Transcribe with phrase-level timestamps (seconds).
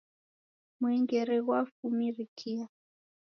[0.79, 2.65] Mwengere ghwafumirikia.